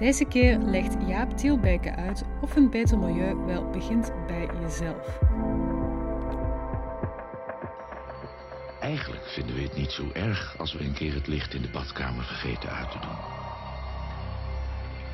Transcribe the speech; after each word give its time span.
Deze 0.00 0.24
keer 0.24 0.58
legt 0.58 0.96
Jaap 1.06 1.36
Tielbeke 1.36 1.94
uit 1.94 2.24
of 2.40 2.56
een 2.56 2.70
beter 2.70 2.98
milieu 2.98 3.34
wel 3.34 3.70
begint 3.70 4.12
bij 4.26 4.48
jezelf. 4.60 5.18
Eigenlijk 8.80 9.24
vinden 9.24 9.54
we 9.54 9.62
het 9.62 9.76
niet 9.76 9.90
zo 9.90 10.10
erg 10.12 10.58
als 10.58 10.72
we 10.72 10.84
een 10.84 10.92
keer 10.92 11.14
het 11.14 11.26
licht 11.26 11.54
in 11.54 11.62
de 11.62 11.68
badkamer 11.68 12.24
vergeten 12.24 12.70
uit 12.70 12.90
te 12.90 12.98
doen. 12.98 13.18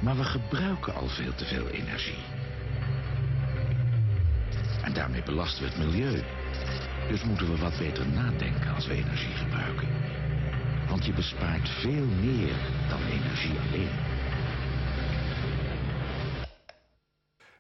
Maar 0.01 0.17
we 0.17 0.25
gebruiken 0.25 0.95
al 0.95 1.09
veel 1.09 1.35
te 1.35 1.45
veel 1.45 1.69
energie. 1.69 2.25
En 4.85 4.93
daarmee 4.93 5.23
belasten 5.23 5.63
we 5.63 5.69
het 5.69 5.79
milieu. 5.79 6.23
Dus 7.09 7.25
moeten 7.25 7.51
we 7.51 7.59
wat 7.59 7.79
beter 7.79 8.09
nadenken 8.09 8.75
als 8.75 8.87
we 8.87 8.95
energie 8.95 9.35
gebruiken. 9.35 9.89
Want 10.89 11.07
je 11.07 11.13
bespaart 11.13 11.69
veel 11.69 12.05
meer 12.05 12.55
dan 12.89 13.01
energie 13.03 13.59
alleen. 13.69 14.16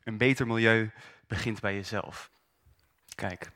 Een 0.07 0.17
beter 0.17 0.47
milieu 0.47 0.91
begint 1.27 1.61
bij 1.61 1.75
jezelf. 1.75 2.31
Kijk, 3.15 3.51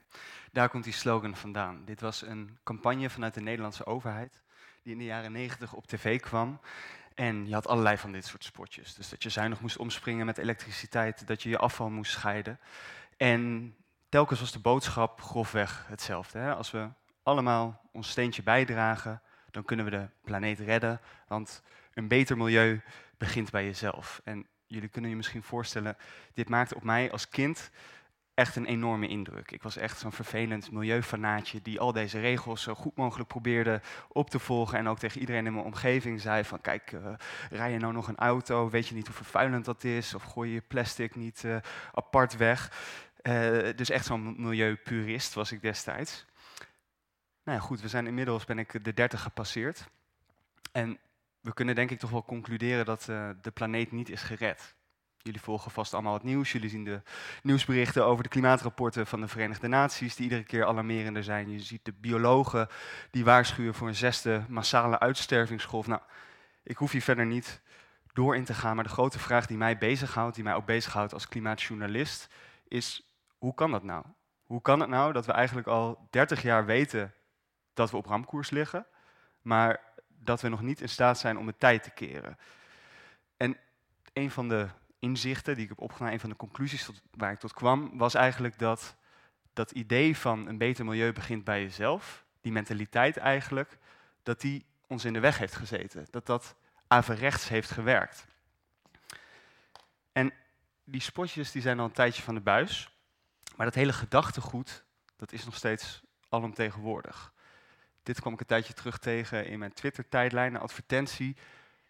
daar 0.53 0.69
komt 0.69 0.85
die 0.85 0.93
slogan 0.93 1.37
vandaan. 1.37 1.85
Dit 1.85 2.01
was 2.01 2.23
een 2.23 2.59
campagne 2.65 3.11
vanuit 3.11 3.35
de 3.35 3.41
Nederlandse 3.41 3.87
overheid 3.87 4.43
die 4.83 4.93
in 4.93 4.99
de 4.99 5.05
jaren 5.05 5.33
90 5.33 5.73
op 5.73 5.87
tv 5.87 6.21
kwam. 6.21 6.61
En 7.15 7.47
je 7.47 7.55
had 7.55 7.67
allerlei 7.67 7.97
van 7.97 8.13
dit 8.13 8.27
soort 8.27 8.45
spotjes. 8.45 8.95
Dus 8.95 9.09
dat 9.09 9.23
je 9.23 9.29
zuinig 9.29 9.61
moest 9.61 9.77
omspringen 9.77 10.27
met 10.27 10.39
elektriciteit, 10.39 11.27
dat 11.27 11.43
je 11.43 11.49
je 11.49 11.59
afval 11.59 11.91
moest 11.91 12.13
scheiden. 12.13 12.61
En 13.17 13.75
telkens 14.09 14.41
was 14.41 14.53
de 14.53 14.59
boodschap 14.59 15.21
grofweg 15.21 15.87
hetzelfde. 15.89 16.39
Hè? 16.39 16.55
Als 16.55 16.71
we 16.71 16.89
allemaal 17.23 17.81
ons 17.93 18.11
steentje 18.11 18.43
bijdragen, 18.43 19.23
dan 19.51 19.65
kunnen 19.65 19.85
we 19.85 19.91
de 19.91 20.09
planeet 20.23 20.59
redden. 20.59 21.01
Want 21.29 21.63
een 21.95 22.09
beter 22.09 22.37
milieu 22.37 22.83
begint 23.19 23.51
bij 23.51 23.65
jezelf. 23.65 24.21
En 24.25 24.47
jullie 24.71 24.89
kunnen 24.89 25.11
je 25.11 25.17
misschien 25.17 25.43
voorstellen, 25.43 25.97
dit 26.35 26.49
maakte 26.49 26.75
op 26.75 26.83
mij 26.83 27.11
als 27.11 27.29
kind 27.29 27.71
echt 28.35 28.57
een 28.57 28.67
enorme 28.67 29.09
indruk. 29.09 29.51
Ik 29.51 29.63
was 29.63 29.77
echt 29.77 29.99
zo'n 29.99 30.13
vervelend 30.13 30.71
milieufanaatje 30.71 31.63
die 31.63 31.81
al 31.81 31.93
deze 31.93 32.21
regels 32.21 32.63
zo 32.63 32.75
goed 32.75 32.97
mogelijk 32.97 33.29
probeerde 33.29 33.81
op 34.09 34.31
te 34.31 34.39
volgen 34.39 34.79
en 34.79 34.89
ook 34.89 34.99
tegen 34.99 35.21
iedereen 35.21 35.47
in 35.47 35.53
mijn 35.53 35.65
omgeving 35.65 36.21
zei 36.21 36.45
van 36.45 36.61
kijk, 36.61 36.93
uh, 36.93 37.13
rij 37.51 37.73
je 37.73 37.79
nou 37.79 37.93
nog 37.93 38.09
een 38.09 38.17
auto, 38.17 38.71
weet 38.71 38.89
je 38.89 38.95
niet 38.95 39.07
hoe 39.07 39.17
vervuilend 39.17 39.65
dat 39.65 39.85
is 39.85 40.15
of 40.15 40.23
gooi 40.23 40.53
je 40.53 40.61
plastic 40.61 41.15
niet 41.15 41.43
uh, 41.43 41.57
apart 41.93 42.37
weg. 42.37 42.73
Uh, 43.23 43.69
dus 43.77 43.91
echt 43.91 44.05
zo'n 44.05 44.43
milieupurist 44.43 45.35
was 45.35 45.53
ik 45.53 45.63
destijds. 45.63 46.27
Nou 47.45 47.59
ja, 47.59 47.65
goed, 47.65 47.81
we 47.81 47.89
zijn 47.89 48.07
inmiddels 48.07 48.45
ben 48.45 48.59
ik 48.59 48.85
de 48.85 48.95
30 48.95 49.23
gepasseerd. 49.23 49.89
En 50.73 50.99
we 51.41 51.55
kunnen 51.55 51.75
denk 51.75 51.91
ik 51.91 51.99
toch 51.99 52.11
wel 52.11 52.25
concluderen 52.25 52.85
dat 52.85 53.07
uh, 53.11 53.31
de 53.41 53.51
planeet 53.51 53.93
niet 53.93 54.09
is 54.09 54.23
gered. 54.23 54.77
Jullie 55.23 55.41
volgen 55.41 55.71
vast 55.71 55.95
allemaal 55.95 56.15
het 56.15 56.23
nieuws. 56.23 56.53
Jullie 56.53 56.69
zien 56.69 56.85
de 56.85 57.03
nieuwsberichten 57.43 58.05
over 58.05 58.23
de 58.23 58.29
klimaatrapporten 58.29 59.07
van 59.07 59.21
de 59.21 59.29
Verenigde 59.29 59.69
Naties, 59.69 60.15
die 60.17 60.25
iedere 60.25 60.45
keer 60.45 60.67
alarmerender 60.67 61.25
zijn. 61.25 61.51
Je 61.51 61.61
ziet 61.61 61.85
de 61.85 61.93
biologen 61.93 62.69
die 63.11 63.25
waarschuwen 63.25 63.75
voor 63.75 63.89
een 63.89 63.95
zesde 63.95 64.45
massale 64.49 64.99
uitstervingsgolf. 64.99 65.87
Nou, 65.87 66.01
ik 66.63 66.77
hoef 66.77 66.93
hier 66.93 67.03
verder 67.03 67.27
niet 67.27 67.61
door 68.13 68.37
in 68.37 68.45
te 68.45 68.55
gaan, 68.55 68.75
maar 68.75 68.85
de 68.85 68.91
grote 68.91 69.19
vraag 69.19 69.47
die 69.47 69.57
mij 69.57 69.79
bezighoudt, 69.79 70.35
die 70.35 70.45
mij 70.45 70.55
ook 70.55 70.67
bezighoudt 70.67 71.13
als 71.13 71.29
klimaatjournalist, 71.29 72.29
is 72.69 73.15
hoe 73.39 73.55
kan 73.55 73.71
dat 73.71 73.83
nou? 73.83 74.05
Hoe 74.45 74.63
kan 74.63 74.81
het 74.81 74.89
nou 74.89 75.13
dat 75.13 75.27
we 75.27 75.33
eigenlijk 75.33 75.67
al 75.67 76.07
30 76.11 76.43
jaar 76.43 76.65
weten 76.67 77.15
dat 77.75 77.91
we 77.91 77.97
op 77.97 78.07
ramkoers 78.07 78.51
liggen, 78.51 78.87
maar 79.43 79.90
dat 80.25 80.41
we 80.41 80.49
nog 80.49 80.63
niet 80.63 80.81
in 80.81 80.89
staat 80.89 81.19
zijn 81.19 81.39
om 81.39 81.47
de 81.47 81.55
tijd 81.59 81.83
te 81.83 81.91
keren. 81.91 82.39
En 83.37 83.57
een 84.13 84.31
van 84.31 84.49
de 84.49 84.69
inzichten 84.99 85.55
die 85.55 85.63
ik 85.63 85.69
heb 85.69 85.81
opgenomen, 85.81 86.13
een 86.15 86.21
van 86.21 86.31
de 86.31 86.37
conclusies 86.37 86.85
tot, 86.85 87.03
waar 87.11 87.33
ik 87.33 87.39
tot 87.39 87.53
kwam, 87.53 87.99
was 87.99 88.15
eigenlijk 88.15 88.59
dat 88.59 88.97
dat 89.53 89.71
idee 89.71 90.17
van 90.17 90.47
een 90.47 90.59
beter 90.59 90.85
milieu 90.85 91.13
begint 91.13 91.45
bij 91.45 91.63
jezelf, 91.63 92.25
die 92.41 92.53
mentaliteit 92.53 93.17
eigenlijk, 93.17 93.79
dat 94.23 94.41
die 94.41 94.65
ons 94.87 95.05
in 95.05 95.13
de 95.13 95.21
weg 95.21 95.39
heeft 95.39 95.55
gezeten. 95.55 96.07
Dat 96.11 96.27
dat 96.27 96.55
averechts 96.87 97.49
heeft 97.49 97.71
gewerkt. 97.71 98.27
En 100.13 100.33
die 100.85 101.01
spotjes 101.01 101.51
die 101.53 101.63
zijn 101.63 101.79
al 101.79 101.85
een 101.85 101.93
tijdje 101.93 102.23
van 102.23 102.35
de 102.35 102.41
buis, 102.41 102.91
maar 103.57 103.67
dat 103.67 103.75
hele 103.75 103.93
gedachtegoed, 103.93 104.85
dat 105.17 105.33
is 105.33 105.45
nog 105.45 105.57
steeds 105.57 106.03
alomtegenwoordig. 106.29 107.33
Dit 108.03 108.21
kwam 108.21 108.33
ik 108.33 108.41
een 108.41 108.47
tijdje 108.47 108.73
terug 108.73 108.99
tegen 108.99 109.47
in 109.47 109.59
mijn 109.59 109.73
Twitter-tijdlijn, 109.73 110.55
een 110.55 110.61
advertentie. 110.61 111.37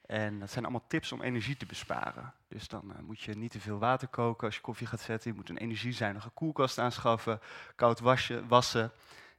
En 0.07 0.39
dat 0.39 0.51
zijn 0.51 0.65
allemaal 0.65 0.87
tips 0.87 1.13
om 1.13 1.23
energie 1.23 1.57
te 1.57 1.67
besparen. 1.67 2.33
Dus 2.49 2.69
dan 2.69 2.93
uh, 2.93 2.99
moet 2.99 3.21
je 3.21 3.37
niet 3.37 3.51
te 3.51 3.61
veel 3.61 3.79
water 3.79 4.09
koken 4.09 4.47
als 4.47 4.55
je 4.55 4.61
koffie 4.61 4.87
gaat 4.87 5.01
zetten. 5.01 5.31
Je 5.31 5.37
moet 5.37 5.49
een 5.49 5.57
energiezuinige 5.57 6.31
koelkast 6.31 6.79
aanschaffen, 6.79 7.41
koud 7.75 8.01
wasje, 8.01 8.47
wassen 8.47 8.93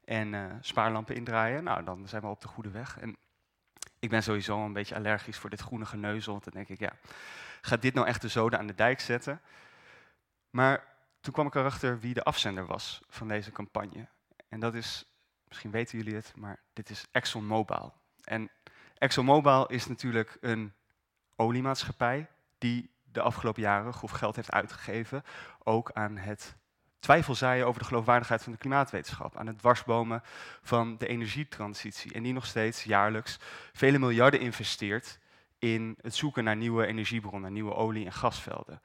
en 0.05 0.33
uh, 0.33 0.45
spaarlampen 0.61 1.15
indraaien. 1.15 1.63
Nou, 1.63 1.83
dan 1.83 2.07
zijn 2.07 2.21
we 2.21 2.27
op 2.27 2.41
de 2.41 2.47
goede 2.47 2.69
weg. 2.69 2.99
En 2.99 3.17
ik 3.99 4.09
ben 4.09 4.23
sowieso 4.23 4.65
een 4.65 4.73
beetje 4.73 4.95
allergisch 4.95 5.37
voor 5.37 5.49
dit 5.49 5.61
groene 5.61 5.85
geneuzel. 5.85 6.39
Dan 6.39 6.53
denk 6.53 6.69
ik, 6.69 6.79
ja, 6.79 6.93
gaat 7.61 7.81
dit 7.81 7.93
nou 7.93 8.07
echt 8.07 8.21
de 8.21 8.27
zoden 8.27 8.59
aan 8.59 8.67
de 8.67 8.75
dijk 8.75 8.99
zetten? 8.99 9.41
Maar 10.49 10.83
toen 11.21 11.33
kwam 11.33 11.47
ik 11.47 11.55
erachter 11.55 11.99
wie 11.99 12.13
de 12.13 12.23
afzender 12.23 12.65
was 12.65 13.01
van 13.07 13.27
deze 13.27 13.51
campagne. 13.51 14.07
En 14.49 14.59
dat 14.59 14.73
is 14.73 15.05
Misschien 15.51 15.71
weten 15.71 15.97
jullie 15.97 16.15
het, 16.15 16.33
maar 16.35 16.59
dit 16.73 16.89
is 16.89 17.05
ExxonMobil. 17.11 17.93
En 18.23 18.49
ExxonMobil 18.97 19.67
is 19.67 19.87
natuurlijk 19.87 20.37
een 20.41 20.73
oliemaatschappij 21.35 22.27
die 22.57 22.89
de 23.03 23.21
afgelopen 23.21 23.61
jaren 23.61 23.93
grof 23.93 24.11
geld 24.11 24.35
heeft 24.35 24.51
uitgegeven, 24.51 25.23
ook 25.63 25.91
aan 25.91 26.17
het 26.17 26.55
twijfelzaaien 26.99 27.65
over 27.67 27.81
de 27.81 27.87
geloofwaardigheid 27.87 28.43
van 28.43 28.51
de 28.51 28.57
klimaatwetenschap, 28.57 29.37
aan 29.37 29.47
het 29.47 29.59
dwarsbomen 29.59 30.21
van 30.61 30.97
de 30.97 31.07
energietransitie 31.07 32.13
en 32.13 32.23
die 32.23 32.33
nog 32.33 32.45
steeds 32.45 32.83
jaarlijks 32.83 33.37
vele 33.73 33.99
miljarden 33.99 34.39
investeert 34.39 35.19
in 35.59 35.97
het 36.01 36.15
zoeken 36.15 36.43
naar 36.43 36.55
nieuwe 36.55 36.85
energiebronnen, 36.85 37.53
nieuwe 37.53 37.73
olie- 37.73 38.05
en 38.05 38.13
gasvelden. 38.13 38.81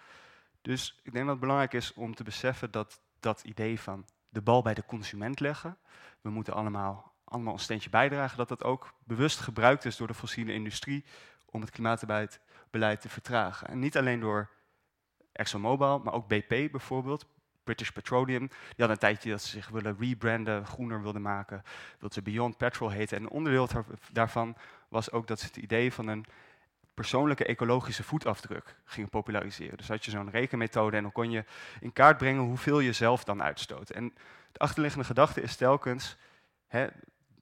Dus 0.62 1.00
ik 1.03 1.12
denk 1.12 1.25
dat 1.25 1.33
het 1.34 1.41
belangrijk 1.41 1.72
is 1.72 1.93
om 1.94 2.15
te 2.15 2.25
beseffen 2.25 2.71
dat 2.71 3.00
dat 3.21 3.43
idee 3.44 3.81
van 3.81 4.04
de 4.28 4.42
bal 4.42 4.62
bij 4.62 4.75
de 4.75 4.84
consument 4.84 5.41
leggen, 5.41 5.78
we 6.20 6.31
moeten 6.31 6.54
allemaal, 6.54 7.12
allemaal 7.25 7.53
een 7.53 7.59
steentje 7.59 7.91
bijdragen, 7.91 8.37
dat 8.37 8.48
dat 8.48 8.64
ook 8.64 8.94
bewust 9.04 9.41
gebruikt 9.41 9.84
is 9.84 9.97
door 9.97 10.06
de 10.06 10.14
fossiele 10.14 10.53
industrie 10.53 11.04
om 11.50 11.60
het 11.60 11.70
klimaatbeleid 11.70 13.00
te 13.00 13.09
vertragen. 13.09 13.69
En 13.69 13.78
niet 13.78 13.97
alleen 13.97 14.20
door 14.20 14.50
ExxonMobil, 15.32 15.98
maar 15.98 16.12
ook 16.12 16.28
BP 16.28 16.70
bijvoorbeeld, 16.70 17.26
British 17.65 17.91
Petroleum. 17.91 18.47
Die 18.48 18.59
hadden 18.69 18.91
een 18.91 18.98
tijdje 18.98 19.31
dat 19.31 19.42
ze 19.42 19.48
zich 19.48 19.69
willen 19.69 19.97
rebranden, 19.98 20.66
groener 20.66 21.03
wilden 21.03 21.22
maken, 21.22 21.62
dat 21.98 22.12
ze 22.12 22.22
Beyond 22.22 22.56
Petrol 22.56 22.91
heten. 22.91 23.16
En 23.16 23.22
een 23.22 23.31
onderdeel 23.31 23.69
daarvan 24.12 24.56
was 24.88 25.10
ook 25.10 25.26
dat 25.26 25.41
ze 25.41 25.47
het 25.47 25.56
idee 25.56 25.92
van 25.92 26.09
een 26.09 26.25
persoonlijke 26.96 27.44
ecologische 27.44 28.02
voetafdruk 28.02 28.76
gingen 28.84 29.08
populariseren. 29.08 29.76
Dus 29.76 29.88
had 29.88 30.04
je 30.04 30.10
zo'n 30.10 30.30
rekenmethode 30.30 30.97
en 30.97 31.03
dan 31.03 31.12
kon 31.12 31.30
je 31.30 31.44
in 31.80 31.92
kaart 31.92 32.16
brengen 32.18 32.42
hoeveel 32.42 32.80
je 32.80 32.92
zelf 32.92 33.24
dan 33.24 33.42
uitstoot. 33.42 33.91
En 33.91 34.15
de 34.53 34.59
achterliggende 34.59 35.06
gedachte 35.06 35.42
is 35.42 35.56
telkens, 35.56 36.16
hè, 36.66 36.86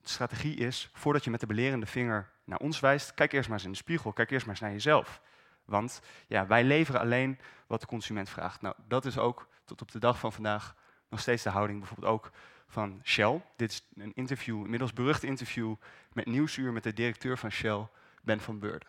strategie 0.03 0.57
is, 0.57 0.91
voordat 0.93 1.25
je 1.25 1.31
met 1.31 1.41
de 1.41 1.47
belerende 1.47 1.87
vinger 1.87 2.31
naar 2.45 2.59
ons 2.59 2.81
wijst, 2.81 3.15
kijk 3.15 3.33
eerst 3.33 3.49
maar 3.49 3.57
eens 3.57 3.67
in 3.67 3.73
de 3.73 3.79
spiegel, 3.79 4.13
kijk 4.13 4.31
eerst 4.31 4.47
maar 4.47 4.55
eens 4.55 4.65
naar 4.65 4.73
jezelf. 4.73 5.21
Want 5.65 6.01
ja, 6.27 6.47
wij 6.47 6.65
leveren 6.65 7.01
alleen 7.01 7.39
wat 7.67 7.81
de 7.81 7.87
consument 7.87 8.29
vraagt. 8.29 8.61
Nou, 8.61 8.75
dat 8.89 9.05
is 9.05 9.19
ook 9.19 9.49
tot 9.65 9.83
op 9.83 9.91
de 9.91 9.99
dag 9.99 10.19
van 10.19 10.33
vandaag 10.33 10.75
nog 11.09 11.21
steeds 11.21 11.43
de 11.43 11.51
houding 11.51 11.79
bijvoorbeeld 11.79 12.13
ook 12.13 12.31
van 12.67 13.01
Shell. 13.05 13.43
Dit 13.57 13.71
is 13.71 13.87
een 13.97 14.13
interview, 14.15 14.65
inmiddels 14.65 14.93
berucht 14.93 15.23
interview 15.23 15.75
met 16.13 16.27
Nieuwsuur 16.27 16.73
met 16.73 16.83
de 16.83 16.93
directeur 16.93 17.39
van 17.39 17.51
Shell, 17.51 17.89
Ben 18.23 18.41
van 18.41 18.59
Beurden. 18.59 18.89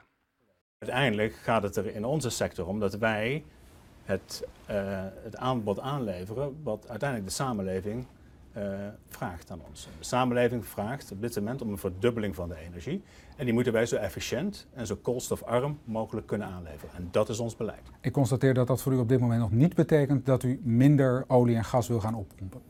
Uiteindelijk 0.85 1.33
gaat 1.33 1.63
het 1.63 1.75
er 1.75 1.95
in 1.95 2.05
onze 2.05 2.29
sector 2.29 2.67
om 2.67 2.79
dat 2.79 2.97
wij 2.97 3.43
het, 4.03 4.47
uh, 4.69 4.75
het 5.23 5.37
aanbod 5.37 5.79
aanleveren 5.79 6.55
wat 6.63 6.89
uiteindelijk 6.89 7.29
de 7.29 7.35
samenleving 7.35 8.05
uh, 8.57 8.63
vraagt 9.07 9.51
aan 9.51 9.61
ons. 9.69 9.87
De 9.99 10.05
samenleving 10.05 10.65
vraagt 10.65 11.11
op 11.11 11.21
dit 11.21 11.35
moment 11.35 11.61
om 11.61 11.71
een 11.71 11.77
verdubbeling 11.77 12.35
van 12.35 12.49
de 12.49 12.55
energie. 12.57 13.03
En 13.37 13.45
die 13.45 13.53
moeten 13.53 13.73
wij 13.73 13.85
zo 13.85 13.95
efficiënt 13.95 14.67
en 14.73 14.87
zo 14.87 14.95
koolstofarm 14.95 15.79
mogelijk 15.83 16.27
kunnen 16.27 16.47
aanleveren. 16.47 16.95
En 16.95 17.07
dat 17.11 17.29
is 17.29 17.39
ons 17.39 17.55
beleid. 17.55 17.81
Ik 18.01 18.11
constateer 18.11 18.53
dat 18.53 18.67
dat 18.67 18.81
voor 18.81 18.93
u 18.93 18.97
op 18.97 19.09
dit 19.09 19.19
moment 19.19 19.39
nog 19.39 19.51
niet 19.51 19.75
betekent 19.75 20.25
dat 20.25 20.43
u 20.43 20.61
minder 20.63 21.23
olie 21.27 21.55
en 21.55 21.65
gas 21.65 21.87
wil 21.87 21.99
gaan 21.99 22.15
oppompen. 22.15 22.61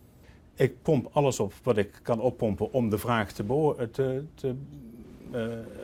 Ik 0.55 0.81
pomp 0.81 1.09
alles 1.11 1.39
op 1.39 1.53
wat 1.63 1.77
ik 1.77 1.99
kan 2.01 2.19
oppompen 2.19 2.71
om 2.71 2.89
de 2.89 2.97
vraag 2.97 3.31
te, 3.31 3.45
te, 3.91 4.23
te, 4.35 4.55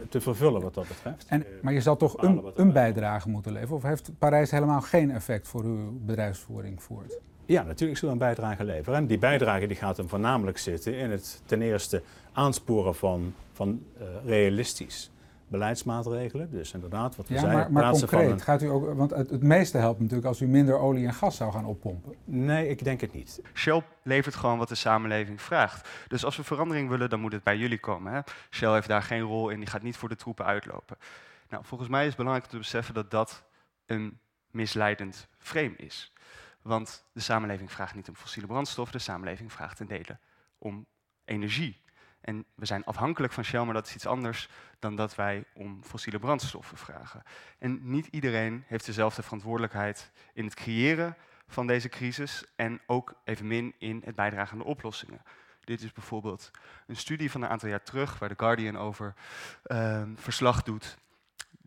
te 0.10 0.22
vervullen 0.22 0.62
wat 0.62 0.74
dat 0.74 0.88
betreft. 0.88 1.26
En, 1.28 1.46
maar 1.62 1.74
je 1.74 1.82
zal 1.82 1.98
toch 1.98 2.22
een, 2.22 2.44
een 2.56 2.72
bijdrage 2.72 3.30
moeten 3.30 3.52
leveren? 3.52 3.76
Of 3.76 3.84
heeft 3.84 4.12
Parijs 4.20 4.52
helemaal 4.52 4.82
geen 4.82 5.12
effect 5.12 5.48
voor 5.48 5.64
uw 5.64 6.00
bedrijfsvoering 6.06 6.84
voert? 6.84 7.20
Ja, 7.46 7.64
natuurlijk 7.64 8.00
zullen 8.00 8.18
we 8.18 8.24
een 8.24 8.34
bijdrage 8.34 8.64
leveren. 8.64 9.00
En 9.00 9.06
die 9.06 9.18
bijdrage 9.18 9.68
die 9.68 9.78
gaat 9.78 9.98
hem 9.98 10.10
voornamelijk 10.10 10.58
zitten 10.58 10.96
in 10.96 11.12
het 11.12 11.42
ten 11.46 11.62
eerste 11.62 12.02
aansporen 12.32 12.96
van, 12.96 13.34
van 13.54 13.84
uh, 14.02 14.08
realistisch 14.26 15.12
beleidsmaatregelen. 15.52 16.52
Dus 16.52 16.74
inderdaad, 16.74 17.16
wat 17.16 17.28
we 17.28 17.34
ja, 17.34 17.40
zeiden. 17.40 17.72
Maar, 17.72 17.84
maar 17.84 17.92
concreet, 17.92 18.42
gaat 18.42 18.62
u 18.62 18.68
ook, 18.68 18.94
want 18.96 19.12
het, 19.12 19.30
het, 19.30 19.44
meeste 19.44 19.78
helpt 19.78 20.00
natuurlijk 20.00 20.28
als 20.28 20.42
u 20.42 20.48
minder 20.48 20.78
olie 20.78 21.08
en 21.08 21.14
gas 21.14 21.36
zou 21.36 21.52
gaan 21.52 21.66
oppompen. 21.66 22.16
Nee, 22.26 22.68
ik 22.68 22.84
denk 22.84 23.02
het 23.02 23.14
niet. 23.14 23.42
Shell 23.54 23.84
levert 24.04 24.36
gewoon 24.36 24.58
wat 24.58 24.70
de 24.70 24.76
samenleving 24.76 25.42
vraagt. 25.42 25.90
Dus 26.08 26.26
als 26.26 26.38
we 26.38 26.44
verandering 26.44 26.90
willen, 26.90 27.10
dan 27.10 27.20
moet 27.20 27.32
het 27.32 27.44
bij 27.44 27.58
jullie 27.58 27.80
komen. 27.80 28.14
Hè? 28.14 28.20
Shell 28.50 28.74
heeft 28.74 28.88
daar 28.88 29.04
geen 29.04 29.22
rol 29.22 29.50
in, 29.50 29.60
die 29.60 29.68
gaat 29.68 29.82
niet 29.82 29.98
voor 29.98 30.10
de 30.10 30.16
troepen 30.16 30.46
uitlopen. 30.46 30.98
Nou, 31.50 31.66
volgens 31.66 31.90
mij 31.90 32.02
is 32.02 32.08
het 32.08 32.18
belangrijk 32.18 32.46
om 32.46 32.52
te 32.52 32.58
beseffen 32.58 32.94
dat 32.94 33.12
dat 33.12 33.44
een 33.86 34.20
misleidend 34.52 35.28
frame 35.38 35.76
is. 35.76 36.14
Want 36.62 37.06
de 37.14 37.20
samenleving 37.20 37.72
vraagt 37.72 37.96
niet 37.96 38.10
om 38.10 38.16
fossiele 38.16 38.48
brandstoffen, 38.48 38.98
de 38.98 39.04
samenleving 39.04 39.52
vraagt 39.52 39.78
ten 39.78 39.88
dele 39.88 40.18
om 40.58 40.86
energie. 41.26 41.81
En 42.22 42.46
we 42.56 42.66
zijn 42.66 42.84
afhankelijk 42.84 43.34
van 43.34 43.44
Shell, 43.44 43.64
maar 43.64 43.74
dat 43.74 43.88
is 43.88 43.96
iets 43.96 44.06
anders 44.06 44.50
dan 44.80 44.96
dat 44.96 45.16
wij 45.16 45.44
om 45.54 45.84
fossiele 45.84 46.20
brandstoffen 46.20 46.78
vragen. 46.78 47.24
En 47.60 47.80
niet 47.84 48.08
iedereen 48.08 48.64
heeft 48.68 48.86
dezelfde 48.86 49.24
verantwoordelijkheid 49.24 50.12
in 50.34 50.46
het 50.46 50.54
creëren 50.54 51.18
van 51.48 51.68
deze 51.68 51.90
crisis 51.90 52.46
en 52.56 52.82
ook 52.86 53.14
evenmin 53.24 53.76
in 53.78 54.02
het 54.06 54.16
bijdragen 54.16 54.52
aan 54.54 54.58
de 54.58 54.70
oplossingen. 54.70 55.22
Dit 55.64 55.82
is 55.82 55.92
bijvoorbeeld 55.92 56.52
een 56.88 56.96
studie 56.96 57.32
van 57.32 57.42
een 57.42 57.50
aantal 57.50 57.70
jaar 57.70 57.84
terug 57.84 58.20
waar 58.20 58.30
The 58.30 58.36
Guardian 58.38 58.78
over 58.78 59.14
uh, 59.66 60.04
verslag 60.16 60.64
doet. 60.64 60.98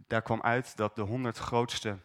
Daar 0.07 0.23
kwam 0.23 0.43
uit 0.43 0.77
dat 0.77 0.97
de 0.97 1.03
100 1.03 1.39
grootste 1.39 1.99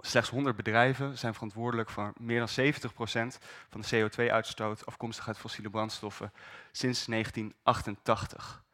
slechts 0.00 0.30
100 0.30 0.56
bedrijven 0.56 1.18
zijn 1.18 1.34
verantwoordelijk 1.34 1.90
voor 1.90 2.12
meer 2.16 2.38
dan 2.38 2.74
70% 2.74 3.38
van 3.68 3.80
de 3.80 4.08
CO2-uitstoot 4.10 4.86
afkomstig 4.86 5.26
uit 5.26 5.38
fossiele 5.38 5.70
brandstoffen 5.70 6.32
sinds 6.72 7.06
1988. 7.06 8.64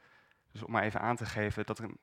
Dus 0.53 0.63
om 0.63 0.73
maar 0.73 0.83
even 0.83 1.01
aan 1.01 1.17
te 1.17 1.27
geven 1.27 1.67
dat 1.67 1.79
er 1.79 1.85
een 1.85 1.99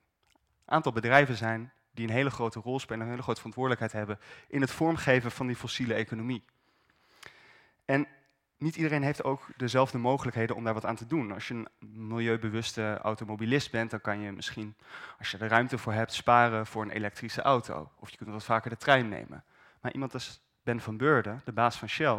aantal 0.64 0.92
bedrijven 0.92 1.36
zijn 1.36 1.72
die 1.90 2.06
een 2.06 2.14
hele 2.14 2.30
grote 2.30 2.60
rol 2.60 2.80
spelen, 2.80 3.02
een 3.02 3.10
hele 3.10 3.22
grote 3.22 3.38
verantwoordelijkheid 3.38 3.92
hebben 3.92 4.18
in 4.48 4.60
het 4.60 4.70
vormgeven 4.70 5.30
van 5.30 5.46
die 5.46 5.56
fossiele 5.56 5.94
economie. 5.94 6.44
En 7.84 8.06
niet 8.62 8.76
iedereen 8.76 9.02
heeft 9.02 9.24
ook 9.24 9.46
dezelfde 9.56 9.98
mogelijkheden 9.98 10.56
om 10.56 10.64
daar 10.64 10.74
wat 10.74 10.84
aan 10.84 10.96
te 10.96 11.06
doen. 11.06 11.32
Als 11.32 11.48
je 11.48 11.54
een 11.54 11.68
milieubewuste 11.78 12.98
automobilist 13.02 13.70
bent, 13.70 13.90
dan 13.90 14.00
kan 14.00 14.20
je 14.20 14.32
misschien, 14.32 14.74
als 15.18 15.30
je 15.30 15.38
er 15.38 15.48
ruimte 15.48 15.78
voor 15.78 15.92
hebt, 15.92 16.12
sparen 16.12 16.66
voor 16.66 16.82
een 16.82 16.90
elektrische 16.90 17.42
auto. 17.42 17.90
Of 17.98 18.10
je 18.10 18.16
kunt 18.16 18.30
wat 18.30 18.44
vaker 18.44 18.70
de 18.70 18.76
trein 18.76 19.08
nemen. 19.08 19.44
Maar 19.80 19.92
iemand 19.92 20.14
als 20.14 20.40
Ben 20.62 20.80
van 20.80 20.96
Beurden, 20.96 21.40
de 21.44 21.52
baas 21.52 21.76
van 21.76 21.88
Shell, 21.88 22.18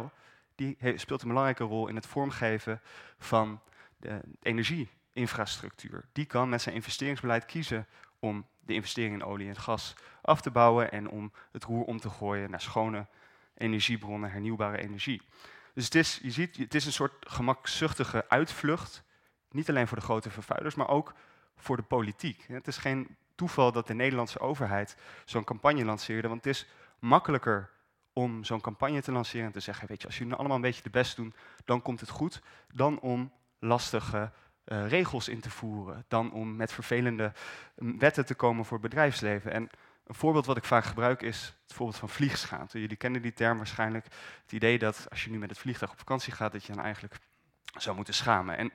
die 0.54 0.76
speelt 0.96 1.22
een 1.22 1.28
belangrijke 1.28 1.64
rol 1.64 1.88
in 1.88 1.94
het 1.94 2.06
vormgeven 2.06 2.80
van 3.18 3.60
de 3.96 4.20
energieinfrastructuur. 4.42 6.04
Die 6.12 6.24
kan 6.24 6.48
met 6.48 6.62
zijn 6.62 6.74
investeringsbeleid 6.74 7.44
kiezen 7.44 7.86
om 8.18 8.46
de 8.60 8.74
investering 8.74 9.14
in 9.14 9.24
olie 9.24 9.48
en 9.48 9.56
gas 9.56 9.94
af 10.22 10.40
te 10.40 10.50
bouwen 10.50 10.90
en 10.90 11.08
om 11.08 11.32
het 11.52 11.64
roer 11.64 11.84
om 11.84 12.00
te 12.00 12.10
gooien 12.10 12.50
naar 12.50 12.60
schone 12.60 13.06
energiebronnen, 13.56 14.30
hernieuwbare 14.30 14.78
energie. 14.78 15.22
Dus 15.74 15.84
het 15.84 15.94
is, 15.94 16.18
je 16.22 16.30
ziet, 16.30 16.56
het 16.56 16.74
is 16.74 16.86
een 16.86 16.92
soort 16.92 17.14
gemakzuchtige 17.20 18.28
uitvlucht. 18.28 19.02
Niet 19.50 19.68
alleen 19.68 19.88
voor 19.88 19.98
de 19.98 20.04
grote 20.04 20.30
vervuilers, 20.30 20.74
maar 20.74 20.88
ook 20.88 21.14
voor 21.56 21.76
de 21.76 21.82
politiek. 21.82 22.44
Het 22.48 22.66
is 22.66 22.76
geen 22.76 23.16
toeval 23.34 23.72
dat 23.72 23.86
de 23.86 23.94
Nederlandse 23.94 24.38
overheid 24.38 24.96
zo'n 25.24 25.44
campagne 25.44 25.84
lanceerde. 25.84 26.28
Want 26.28 26.44
het 26.44 26.54
is 26.54 26.66
makkelijker 26.98 27.70
om 28.12 28.44
zo'n 28.44 28.60
campagne 28.60 29.02
te 29.02 29.12
lanceren 29.12 29.46
en 29.46 29.52
te 29.52 29.60
zeggen: 29.60 29.88
Weet 29.88 30.00
je, 30.00 30.06
als 30.06 30.18
jullie 30.18 30.34
allemaal 30.34 30.56
een 30.56 30.62
beetje 30.62 30.82
de 30.82 30.90
best 30.90 31.16
doen, 31.16 31.34
dan 31.64 31.82
komt 31.82 32.00
het 32.00 32.08
goed. 32.08 32.42
Dan 32.72 33.00
om 33.00 33.32
lastige 33.58 34.30
uh, 34.64 34.88
regels 34.88 35.28
in 35.28 35.40
te 35.40 35.50
voeren. 35.50 36.04
Dan 36.08 36.32
om 36.32 36.56
met 36.56 36.72
vervelende 36.72 37.32
mm, 37.76 37.98
wetten 37.98 38.26
te 38.26 38.34
komen 38.34 38.64
voor 38.64 38.78
het 38.78 38.88
bedrijfsleven. 38.88 39.52
En 39.52 39.70
een 40.04 40.14
voorbeeld 40.14 40.46
wat 40.46 40.56
ik 40.56 40.64
vaak 40.64 40.84
gebruik 40.84 41.22
is 41.22 41.54
het 41.62 41.72
voorbeeld 41.72 41.98
van 41.98 42.08
vliegschaamte. 42.08 42.80
Jullie 42.80 42.96
kennen 42.96 43.22
die 43.22 43.32
term 43.32 43.56
waarschijnlijk. 43.56 44.06
Het 44.42 44.52
idee 44.52 44.78
dat 44.78 45.06
als 45.10 45.24
je 45.24 45.30
nu 45.30 45.38
met 45.38 45.50
het 45.50 45.58
vliegtuig 45.58 45.92
op 45.92 45.98
vakantie 45.98 46.32
gaat, 46.32 46.52
dat 46.52 46.64
je 46.64 46.72
dan 46.72 46.84
eigenlijk 46.84 47.16
zou 47.76 47.96
moeten 47.96 48.14
schamen. 48.14 48.56
En 48.56 48.72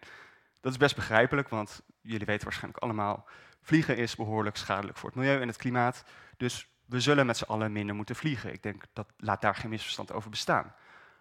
dat 0.61 0.71
is 0.71 0.77
best 0.77 0.95
begrijpelijk, 0.95 1.49
want 1.49 1.81
jullie 2.01 2.25
weten 2.25 2.43
waarschijnlijk 2.43 2.83
allemaal, 2.83 3.25
vliegen 3.61 3.97
is 3.97 4.15
behoorlijk 4.15 4.57
schadelijk 4.57 4.97
voor 4.97 5.09
het 5.09 5.17
milieu 5.17 5.41
en 5.41 5.47
het 5.47 5.57
klimaat. 5.57 6.03
Dus 6.37 6.67
we 6.85 6.99
zullen 6.99 7.25
met 7.25 7.37
z'n 7.37 7.43
allen 7.43 7.71
minder 7.71 7.95
moeten 7.95 8.15
vliegen. 8.15 8.53
Ik 8.53 8.63
denk 8.63 8.83
dat 8.93 9.07
laat 9.17 9.41
daar 9.41 9.55
geen 9.55 9.69
misverstand 9.69 10.11
over 10.11 10.29
bestaan. 10.29 10.75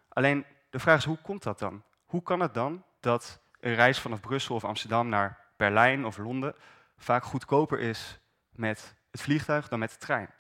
Alleen 0.09 0.45
de 0.71 0.79
vraag 0.79 0.99
is, 0.99 1.05
hoe 1.05 1.19
komt 1.23 1.43
dat 1.43 1.59
dan? 1.59 1.83
Hoe 2.05 2.23
kan 2.23 2.41
het 2.41 2.55
dan 2.55 2.85
dat 3.01 3.41
een 3.61 3.75
reis 3.75 4.01
vanaf 4.01 4.21
Brussel 4.21 4.55
of 4.55 4.65
Amsterdam 4.65 5.09
naar 5.09 5.39
Berlijn 5.57 6.07
of 6.07 6.17
Londen 6.17 6.55
vaak 6.97 7.25
goedkoper 7.25 7.79
is 7.79 8.19
met 8.51 8.95
het 9.11 9.21
vliegtuig 9.21 9.69
dan 9.69 9.79
met 9.79 9.91
de 9.91 9.99
trein. 9.99 10.31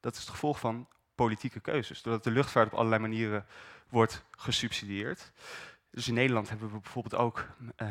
Dat 0.00 0.14
is 0.14 0.20
het 0.20 0.28
gevolg 0.28 0.60
van 0.60 0.88
politieke 1.14 1.60
keuzes, 1.60 2.02
doordat 2.02 2.24
de 2.24 2.30
luchtvaart 2.30 2.66
op 2.66 2.78
allerlei 2.78 3.00
manieren 3.00 3.46
wordt 3.88 4.24
gesubsidieerd. 4.30 5.32
Dus 5.90 6.08
in 6.08 6.14
Nederland 6.14 6.48
hebben 6.48 6.70
we 6.70 6.80
bijvoorbeeld 6.80 7.14
ook 7.14 7.46
uh, 7.58 7.88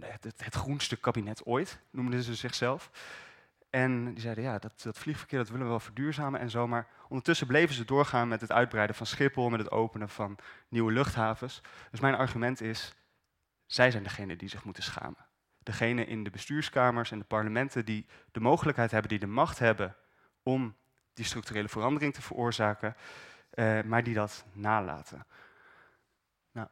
het, 0.00 0.24
het, 0.36 0.54
groenste 0.54 0.96
kabinet 0.96 1.44
ooit, 1.44 1.78
noemden 1.90 2.22
ze 2.22 2.34
zichzelf. 2.34 2.90
En 3.70 4.12
die 4.12 4.20
zeiden, 4.20 4.44
ja, 4.44 4.58
dat, 4.58 4.82
dat, 4.82 4.98
vliegverkeer 4.98 5.38
dat 5.38 5.48
willen 5.48 5.64
we 5.64 5.70
wel 5.70 5.80
verduurzamen 5.80 6.40
en 6.40 6.50
zo. 6.50 6.66
Maar 6.66 6.88
ondertussen 7.08 7.46
bleven 7.46 7.74
ze 7.74 7.84
doorgaan 7.84 8.28
met 8.28 8.40
het 8.40 8.52
uitbreiden 8.52 8.96
van 8.96 9.06
Schiphol, 9.06 9.50
met 9.50 9.60
het 9.60 9.70
openen 9.70 10.08
van 10.08 10.38
nieuwe 10.68 10.92
luchthavens. 10.92 11.60
Dus 11.90 12.00
mijn 12.00 12.14
argument 12.14 12.60
is, 12.60 12.94
zij 13.66 13.90
zijn 13.90 14.02
degene 14.02 14.36
die 14.36 14.48
zich 14.48 14.64
moeten 14.64 14.82
schamen 14.82 15.26
degene 15.64 16.04
in 16.04 16.24
de 16.24 16.30
bestuurskamers 16.30 17.10
en 17.10 17.18
de 17.18 17.24
parlementen 17.24 17.84
die 17.84 18.06
de 18.32 18.40
mogelijkheid 18.40 18.90
hebben, 18.90 19.10
die 19.10 19.18
de 19.18 19.26
macht 19.26 19.58
hebben 19.58 19.96
om 20.42 20.76
die 21.14 21.24
structurele 21.24 21.68
verandering 21.68 22.14
te 22.14 22.22
veroorzaken, 22.22 22.96
uh, 23.54 23.82
maar 23.82 24.02
die 24.02 24.14
dat 24.14 24.44
nalaten. 24.52 25.26
Nou, 26.52 26.68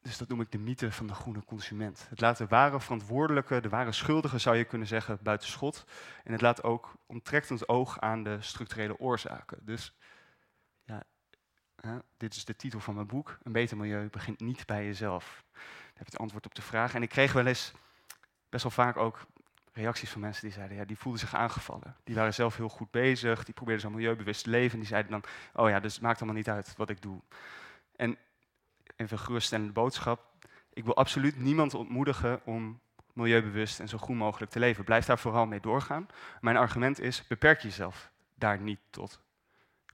dus 0.00 0.18
dat 0.18 0.28
noem 0.28 0.40
ik 0.40 0.50
de 0.50 0.58
mythe 0.58 0.92
van 0.92 1.06
de 1.06 1.14
groene 1.14 1.44
consument. 1.44 2.06
Het 2.08 2.20
laat 2.20 2.36
de 2.36 2.46
ware 2.46 2.80
verantwoordelijke, 2.80 3.60
de 3.60 3.68
ware 3.68 3.92
schuldige 3.92 4.38
zou 4.38 4.56
je 4.56 4.64
kunnen 4.64 4.88
zeggen, 4.88 5.18
buiten 5.22 5.48
schot. 5.48 5.84
En 6.24 6.32
het 6.32 6.40
laat 6.40 6.62
ook 6.62 6.94
onttrekt 7.06 7.50
ons 7.50 7.68
oog 7.68 8.00
aan 8.00 8.22
de 8.22 8.40
structurele 8.40 8.98
oorzaken. 8.98 9.58
Dus 9.64 9.96
ja, 10.84 11.02
hè, 11.76 11.98
dit 12.16 12.34
is 12.34 12.44
de 12.44 12.56
titel 12.56 12.80
van 12.80 12.94
mijn 12.94 13.06
boek. 13.06 13.38
Een 13.42 13.52
beter 13.52 13.76
milieu 13.76 14.08
begint 14.08 14.40
niet 14.40 14.66
bij 14.66 14.84
jezelf 14.84 15.44
heb 15.96 16.06
het 16.06 16.18
antwoord 16.18 16.46
op 16.46 16.54
de 16.54 16.62
vraag. 16.62 16.94
En 16.94 17.02
ik 17.02 17.08
kreeg 17.08 17.32
wel 17.32 17.46
eens 17.46 17.72
best 18.48 18.62
wel 18.62 18.72
vaak 18.72 18.96
ook 18.96 19.26
reacties 19.72 20.10
van 20.10 20.20
mensen 20.20 20.42
die 20.42 20.52
zeiden, 20.52 20.76
ja, 20.76 20.84
die 20.84 20.98
voelden 20.98 21.20
zich 21.20 21.34
aangevallen. 21.34 21.96
Die 22.04 22.14
waren 22.14 22.34
zelf 22.34 22.56
heel 22.56 22.68
goed 22.68 22.90
bezig, 22.90 23.44
die 23.44 23.54
probeerden 23.54 23.82
zo 23.82 23.90
milieubewust 23.90 24.44
te 24.44 24.50
leven. 24.50 24.72
En 24.72 24.78
die 24.78 24.88
zeiden 24.88 25.10
dan, 25.10 25.22
oh 25.54 25.68
ja, 25.68 25.80
dus 25.80 25.92
het 25.94 26.02
maakt 26.02 26.18
allemaal 26.18 26.36
niet 26.36 26.48
uit 26.48 26.74
wat 26.76 26.90
ik 26.90 27.02
doe. 27.02 27.20
En 27.96 28.18
even 28.96 29.18
geruststellende 29.18 29.72
boodschap, 29.72 30.24
ik 30.72 30.84
wil 30.84 30.96
absoluut 30.96 31.38
niemand 31.38 31.74
ontmoedigen 31.74 32.40
om 32.44 32.80
milieubewust 33.12 33.80
en 33.80 33.88
zo 33.88 33.98
groen 33.98 34.16
mogelijk 34.16 34.50
te 34.50 34.58
leven. 34.58 34.84
Blijf 34.84 35.06
daar 35.06 35.18
vooral 35.18 35.46
mee 35.46 35.60
doorgaan. 35.60 36.06
Mijn 36.40 36.56
argument 36.56 37.00
is, 37.00 37.26
beperk 37.26 37.60
jezelf 37.60 38.10
daar 38.34 38.60
niet 38.60 38.80
tot. 38.90 39.20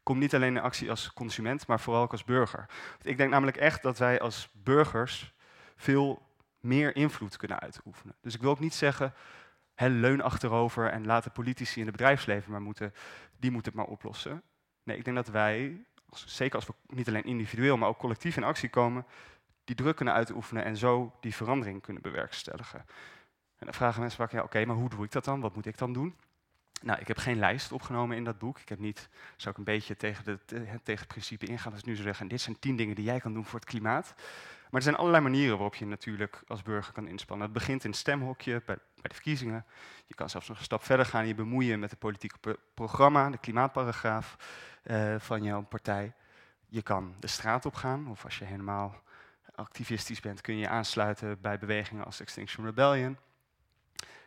Kom 0.02 0.18
niet 0.18 0.35
alleen 0.35 0.56
in 0.56 0.62
actie 0.62 0.90
als 0.90 1.12
consument, 1.12 1.66
maar 1.66 1.80
vooral 1.80 2.02
ook 2.02 2.12
als 2.12 2.25
burger. 2.25 2.66
Ik 3.02 3.16
denk 3.16 3.30
namelijk 3.30 3.56
echt 3.56 3.82
dat 3.82 3.99
wij 3.99 4.21
als 4.21 4.49
burgers 4.52 5.35
veel 5.76 6.22
meer 6.60 6.96
invloed 6.96 7.36
kunnen 7.36 7.60
uitoefenen. 7.60 8.14
Dus 8.20 8.34
ik 8.34 8.40
wil 8.40 8.50
ook 8.50 8.60
niet 8.60 8.74
zeggen, 8.74 9.14
he, 9.74 9.88
leun 9.88 10.20
achterover 10.20 10.90
en 10.90 11.06
laat 11.06 11.24
de 11.24 11.30
politici 11.30 11.80
in 11.80 11.86
het 11.86 11.96
bedrijfsleven 11.96 12.52
maar 12.52 12.62
moeten, 12.62 12.94
die 13.36 13.50
moeten 13.50 13.72
het 13.72 13.80
maar 13.80 13.90
oplossen. 13.90 14.42
Nee, 14.82 14.96
ik 14.96 15.04
denk 15.04 15.16
dat 15.16 15.28
wij, 15.28 15.84
zeker 16.12 16.56
als 16.56 16.66
we 16.66 16.74
niet 16.86 17.08
alleen 17.08 17.24
individueel, 17.24 17.76
maar 17.76 17.88
ook 17.88 17.98
collectief 17.98 18.36
in 18.36 18.44
actie 18.44 18.68
komen, 18.68 19.06
die 19.64 19.76
druk 19.76 19.96
kunnen 19.96 20.14
uitoefenen 20.14 20.64
en 20.64 20.76
zo 20.76 21.16
die 21.20 21.34
verandering 21.34 21.82
kunnen 21.82 22.02
bewerkstelligen. 22.02 22.78
En 23.58 23.68
dan 23.68 23.74
vragen 23.74 24.00
mensen 24.00 24.18
vaak, 24.18 24.32
ja 24.32 24.42
oké, 24.42 24.64
maar 24.64 24.76
hoe 24.76 24.88
doe 24.88 25.04
ik 25.04 25.12
dat 25.12 25.24
dan? 25.24 25.40
Wat 25.40 25.54
moet 25.54 25.66
ik 25.66 25.78
dan 25.78 25.92
doen? 25.92 26.16
Nou, 26.82 27.00
ik 27.00 27.08
heb 27.08 27.18
geen 27.18 27.38
lijst 27.38 27.72
opgenomen 27.72 28.16
in 28.16 28.24
dat 28.24 28.38
boek. 28.38 28.58
Ik 28.58 28.68
heb 28.68 28.78
niet, 28.78 29.08
zou 29.36 29.50
ik 29.50 29.58
een 29.58 29.72
beetje 29.72 29.96
tegen, 29.96 30.40
tegen 30.46 30.82
het 30.84 31.06
principe 31.06 31.46
ingaan 31.46 31.76
ik 31.76 31.84
nu 31.84 31.92
zou 31.94 32.06
zeggen, 32.06 32.28
dit 32.28 32.40
zijn 32.40 32.58
tien 32.58 32.76
dingen 32.76 32.94
die 32.94 33.04
jij 33.04 33.20
kan 33.20 33.32
doen 33.32 33.44
voor 33.44 33.58
het 33.58 33.68
klimaat. 33.68 34.14
Maar 34.72 34.80
er 34.80 34.82
zijn 34.82 34.96
allerlei 34.96 35.22
manieren 35.22 35.52
waarop 35.52 35.74
je 35.74 35.86
natuurlijk 35.86 36.42
als 36.46 36.62
burger 36.62 36.92
kan 36.92 37.06
inspannen. 37.06 37.46
Het 37.46 37.54
begint 37.54 37.84
in 37.84 37.90
het 37.90 37.98
stemhokje 37.98 38.52
bij, 38.52 38.76
bij 38.76 38.78
de 39.02 39.14
verkiezingen. 39.14 39.64
Je 40.06 40.14
kan 40.14 40.30
zelfs 40.30 40.48
nog 40.48 40.58
een 40.58 40.64
stap 40.64 40.84
verder 40.84 41.06
gaan 41.06 41.20
en 41.20 41.26
je 41.26 41.34
bemoeien 41.34 41.78
met 41.78 41.90
het 41.90 41.98
politieke 41.98 42.58
programma, 42.74 43.30
de 43.30 43.38
klimaatparagraaf 43.38 44.36
uh, 44.84 45.14
van 45.18 45.42
jouw 45.42 45.62
partij. 45.62 46.12
Je 46.68 46.82
kan 46.82 47.14
de 47.18 47.26
straat 47.26 47.66
op 47.66 47.74
gaan, 47.74 48.08
of 48.08 48.24
als 48.24 48.38
je 48.38 48.44
helemaal 48.44 49.02
activistisch 49.54 50.20
bent, 50.20 50.40
kun 50.40 50.54
je 50.54 50.60
je 50.60 50.68
aansluiten 50.68 51.40
bij 51.40 51.58
bewegingen 51.58 52.04
als 52.04 52.20
Extinction 52.20 52.66
Rebellion. 52.66 53.18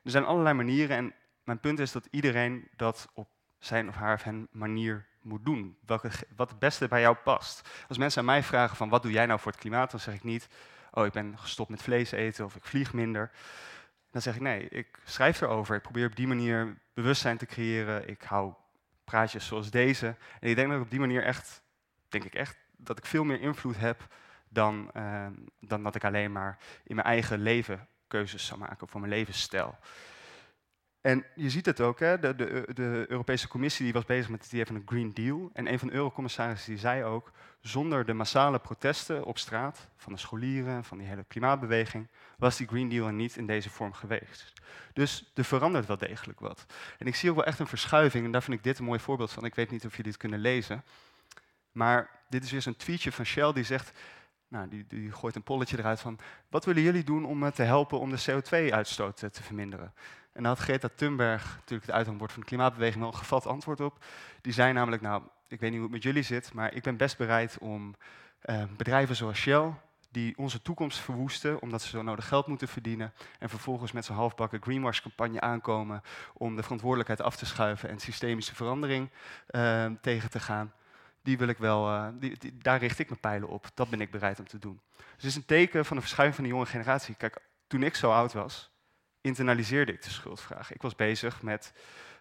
Er 0.04 0.12
zijn 0.12 0.26
allerlei 0.26 0.56
manieren 0.56 0.98
en 0.98 1.14
mijn 1.46 1.60
punt 1.60 1.80
is 1.80 1.92
dat 1.92 2.08
iedereen 2.12 2.68
dat 2.76 3.10
op 3.14 3.28
zijn 3.60 3.88
of 3.88 3.96
haar 3.96 4.14
of 4.14 4.24
hen 4.24 4.48
manier 4.52 5.06
moet 5.22 5.46
doen. 5.46 5.78
Welke, 5.86 6.10
wat 6.36 6.50
het 6.50 6.60
beste 6.60 6.88
bij 6.88 7.02
jou 7.02 7.16
past. 7.16 7.70
Als 7.88 7.98
mensen 7.98 8.20
aan 8.20 8.26
mij 8.26 8.44
vragen 8.44 8.78
van 8.78 8.90
wat 8.90 9.02
doe 9.02 9.12
jij 9.12 9.26
nou 9.26 9.40
voor 9.40 9.52
het 9.52 9.62
klimaat, 9.62 9.92
dan 9.92 10.00
zeg 10.00 10.14
ik 10.14 10.24
niet, 10.24 10.48
oh 10.92 11.06
ik 11.06 11.12
ben 11.12 11.38
gestopt 11.38 11.70
met 11.70 11.82
vlees 11.82 12.12
eten 12.12 12.46
of 12.46 12.56
ik 12.56 12.66
vlieg 12.66 12.94
minder. 12.94 13.32
Dan 14.12 14.22
zeg 14.22 14.36
ik 14.36 14.42
nee, 14.42 14.70
ik 14.70 15.00
schrijf 15.04 15.42
erover. 15.42 15.76
Ik 15.76 15.82
probeer 15.82 16.06
op 16.06 16.16
die 16.16 16.28
manier 16.28 16.78
bewustzijn 16.94 17.38
te 17.38 17.46
creëren. 17.46 18.08
Ik 18.08 18.22
hou 18.22 18.54
praatjes 19.04 19.46
zoals 19.46 19.72
deze. 19.72 20.16
En 20.40 20.50
ik 20.50 20.56
denk 20.56 20.68
dat 20.68 20.78
ik 20.78 20.84
op 20.84 20.90
die 20.92 21.00
manier 21.00 21.24
echt, 21.24 21.62
denk 22.10 22.24
ik 22.24 22.34
echt, 22.34 22.58
dat 22.78 22.98
ik 22.98 23.06
veel 23.06 23.24
meer 23.24 23.42
invloed 23.42 23.78
heb 23.78 24.08
dan, 24.50 24.92
uh, 24.98 25.28
dan 25.60 25.84
dat 25.84 25.96
ik 25.96 26.04
alleen 26.04 26.32
maar 26.32 26.58
in 26.84 26.96
mijn 26.96 27.08
eigen 27.08 27.40
leven 27.40 27.88
keuzes 28.08 28.46
zou 28.46 28.60
maken 28.60 28.88
voor 28.88 29.00
mijn 29.00 29.14
levensstijl. 29.14 29.78
En 31.06 31.26
je 31.36 31.50
ziet 31.50 31.66
het 31.66 31.82
ook, 31.82 32.00
hè? 32.00 32.20
De, 32.20 32.36
de, 32.36 32.66
de, 32.74 33.06
Europese 33.08 33.48
Commissie 33.48 33.84
die 33.84 33.94
was 33.94 34.06
bezig 34.06 34.30
met 34.30 34.44
het 34.44 34.52
idee 34.52 34.66
van 34.66 34.76
een 34.76 34.84
Green 34.86 35.14
Deal. 35.14 35.50
En 35.54 35.72
een 35.72 35.80
van 35.80 35.88
de 35.88 35.94
eurocommissarissen 35.94 36.70
die 36.70 36.80
zei 36.80 37.04
ook, 37.04 37.32
zonder 37.62 38.06
de 38.06 38.14
massale 38.14 38.60
protesten 38.60 39.26
op 39.26 39.38
straat 39.38 39.90
van 39.98 40.14
de 40.14 40.20
scholieren, 40.20 40.84
van 40.84 40.98
die 40.98 41.08
hele 41.08 41.24
klimaatbeweging, 41.28 42.08
was 42.38 42.58
die 42.58 42.68
Green 42.68 42.90
Deal 42.90 43.08
er 43.08 43.14
niet 43.14 43.38
in 43.38 43.48
deze 43.48 43.70
vorm 43.70 43.94
geweest. 43.94 44.54
Dus 44.94 45.32
er 45.36 45.44
verandert 45.44 45.86
wel 45.86 45.98
degelijk 45.98 46.40
wat. 46.40 46.66
En 46.98 47.08
ik 47.08 47.16
zie 47.16 47.30
ook 47.30 47.36
wel 47.36 47.46
echt 47.46 47.60
een 47.60 47.68
verschuiving, 47.68 48.26
en 48.26 48.32
daar 48.32 48.44
vind 48.44 48.58
ik 48.58 48.64
dit 48.64 48.80
een 48.80 48.86
mooi 48.86 49.00
voorbeeld 49.00 49.32
van. 49.32 49.46
Ik 49.46 49.56
weet 49.56 49.72
niet 49.72 49.86
of 49.86 49.96
jullie 49.96 50.12
het 50.12 50.22
kunnen 50.22 50.40
lezen. 50.40 50.84
Maar 51.72 52.10
dit 52.30 52.44
is 52.44 52.52
weer 52.52 52.62
zo'n 52.62 52.76
tweetje 52.76 53.12
van 53.12 53.26
Shell 53.26 53.54
die 53.54 53.64
zegt, 53.64 54.00
nou, 54.48 54.68
die, 54.68 54.86
die 54.88 55.12
gooit 55.12 55.36
een 55.36 55.44
polletje 55.44 55.78
eruit 55.78 56.00
van, 56.00 56.20
wat 56.50 56.66
willen 56.66 56.82
jullie 56.82 57.04
doen 57.04 57.26
om 57.26 57.52
te 57.52 57.64
helpen 57.64 58.00
om 58.00 58.10
de 58.10 58.24
CO2-uitstoot 58.30 59.18
te 59.18 59.44
verminderen? 59.44 59.94
En 60.34 60.44
daar 60.44 60.52
had 60.52 60.62
Greta 60.62 60.90
Thunberg, 60.96 61.56
natuurlijk 61.56 61.88
het 61.88 61.96
uithangbord 61.96 62.32
van 62.32 62.42
de 62.42 62.48
klimaatbeweging, 62.48 63.00
wel 63.00 63.12
een 63.12 63.18
gevat 63.18 63.46
antwoord 63.46 63.80
op. 63.80 64.06
Die 64.42 64.54
zei 64.54 64.74
namelijk, 64.74 65.02
nou, 65.02 65.24
ik 65.48 65.60
weet 65.60 65.70
niet 65.70 65.80
hoe 65.80 65.88
het 65.88 65.92
met 65.92 66.04
jullie 66.04 66.24
zit, 66.24 66.54
maar 66.54 66.74
ik 66.74 66.84
ben 66.84 66.98
best 66.98 67.18
bereid 67.18 67.58
om 67.58 67.96
eh, 68.40 68.64
bedrijven 68.78 69.16
zoals 69.16 69.38
Shell, 69.38 69.74
die 70.12 70.38
onze 70.38 70.62
toekomst 70.62 71.00
verwoesten, 71.00 71.62
omdat 71.62 71.82
ze 71.82 71.90
zo 71.90 72.02
nodig 72.02 72.28
geld 72.28 72.48
moeten 72.48 72.68
verdienen, 72.68 73.14
en 73.40 73.50
vervolgens 73.50 73.92
met 73.92 74.06
zo'n 74.06 74.16
halfbakken 74.16 74.62
greenwash-campagne 74.62 75.42
aankomen 75.42 76.02
om 76.34 76.56
de 76.56 76.64
verantwoordelijkheid 76.64 77.22
af 77.22 77.36
te 77.36 77.46
schuiven 77.46 77.90
en 77.90 78.00
systemische 78.00 78.56
verandering 78.56 79.10
uh, 79.50 79.86
tegen 80.02 80.30
te 80.30 80.40
gaan, 80.40 80.74
die 81.26 81.38
wil 81.38 81.48
ik 81.48 81.58
wel, 81.58 81.88
uh, 81.88 82.08
die, 82.14 82.58
daar 82.58 82.80
richt 82.80 83.00
ik 83.00 83.10
mijn 83.10 83.20
pijlen 83.20 83.50
op. 83.50 83.68
Dat 83.74 83.90
ben 83.90 84.02
ik 84.02 84.12
bereid 84.12 84.40
om 84.40 84.48
te 84.48 84.60
doen. 84.60 84.82
Dus 84.96 85.06
het 85.16 85.24
is 85.24 85.36
een 85.36 85.46
teken 85.46 85.86
van 85.86 85.96
de 85.96 86.02
verschuiving 86.02 86.36
van 86.40 86.50
de 86.50 86.56
jonge 86.56 86.66
generatie. 86.66 87.16
Kijk, 87.16 87.38
toen 87.68 87.84
ik 87.84 87.96
zo 87.96 88.12
oud 88.12 88.34
was, 88.34 88.72
internaliseerde 89.22 89.94
ik 89.94 90.04
de 90.04 90.10
schuldvraag. 90.10 90.74
Ik 90.74 90.82
was 90.82 90.96
bezig 90.96 91.42
met 91.42 91.74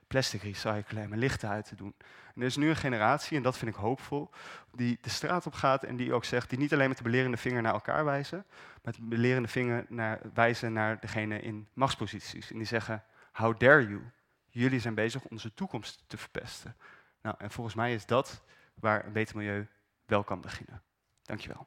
plastic 0.07 0.43
recyclen 0.43 1.03
en 1.03 1.09
mijn 1.09 1.21
lichten 1.21 1.49
uit 1.49 1.69
te 1.69 1.75
doen. 1.75 1.95
En 2.35 2.41
er 2.41 2.47
is 2.47 2.57
nu 2.57 2.69
een 2.69 2.77
generatie, 2.77 3.37
en 3.37 3.43
dat 3.43 3.59
vind 3.59 3.71
ik 3.71 3.77
hoopvol, 3.77 4.31
die 4.73 4.99
de 5.01 5.11
straat 5.11 5.47
op 5.47 5.55
gaat 5.55 5.85
en 5.85 5.97
die 5.97 6.13
ook 6.13 6.25
zegt, 6.25 6.49
die 6.51 6.59
niet 6.59 6.73
alleen 6.73 6.89
met 6.89 6.97
de 6.97 7.03
belerende 7.03 7.37
vinger 7.37 7.63
naar 7.63 7.73
elkaar 7.73 8.05
wijzen, 8.05 8.45
maar 8.49 8.81
met 8.83 8.95
de 8.95 9.03
belerende 9.03 9.49
vinger 9.49 9.85
naar, 9.89 10.21
wijzen 10.35 10.73
naar 10.73 11.01
degene 11.01 11.41
in 11.41 11.69
machtsposities. 11.73 12.51
En 12.51 12.57
die 12.57 12.67
zeggen, 12.67 13.05
how 13.33 13.59
dare 13.59 13.89
you? 13.89 14.01
Jullie 14.49 14.81
zijn 14.81 14.95
bezig 14.95 15.25
onze 15.25 15.55
toekomst 15.55 16.05
te 16.07 16.17
verpesten. 16.17 16.77
Nou, 17.23 17.37
en 17.39 17.51
volgens 17.51 17.75
mij 17.75 17.95
is 17.95 18.07
dat 18.07 18.43
waar 18.75 19.07
een 19.07 19.13
beter 19.13 19.37
milieu 19.37 19.69
wel 20.07 20.25
kan 20.25 20.41
beginnen. 20.41 20.83
Dankjewel. 21.23 21.67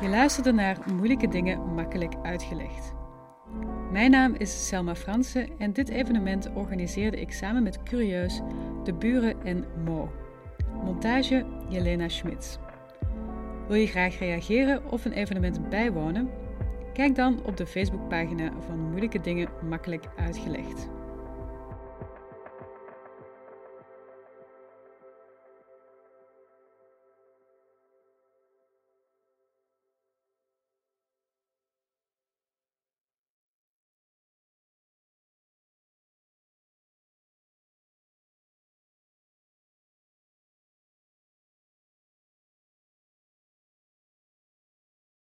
Je 0.00 0.08
luisterde 0.08 0.52
naar 0.52 0.78
Moeilijke 0.92 1.28
Dingen 1.28 1.74
Makkelijk 1.74 2.14
Uitgelegd. 2.22 2.92
Mijn 3.90 4.10
naam 4.10 4.34
is 4.34 4.68
Selma 4.68 4.94
Fransen 4.94 5.58
en 5.58 5.72
dit 5.72 5.88
evenement 5.88 6.50
organiseerde 6.52 7.20
ik 7.20 7.32
samen 7.32 7.62
met 7.62 7.82
Curieus, 7.82 8.40
De 8.84 8.94
Buren 8.94 9.42
en 9.44 9.66
Mo. 9.84 10.12
Montage 10.84 11.46
Jelena 11.68 12.08
Schmitz. 12.08 12.58
Wil 13.68 13.76
je 13.76 13.86
graag 13.86 14.18
reageren 14.18 14.90
of 14.90 15.04
een 15.04 15.12
evenement 15.12 15.68
bijwonen? 15.68 16.41
Kijk 16.92 17.14
dan 17.14 17.40
op 17.44 17.56
de 17.56 17.66
Facebookpagina 17.66 18.52
van 18.66 18.78
Moeilijke 18.78 19.20
Dingen 19.20 19.48
Makkelijk 19.68 20.04
Uitgelegd. 20.16 20.88